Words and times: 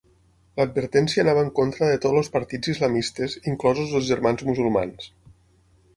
L'advertència 0.59 1.21
anava 1.23 1.43
en 1.47 1.51
contra 1.59 1.91
de 1.91 1.99
tots 2.07 2.19
els 2.21 2.31
partits 2.37 2.73
islamistes 2.75 3.39
inclosos 3.53 3.97
els 4.01 4.09
Germans 4.13 4.45
Musulmans. 4.49 5.11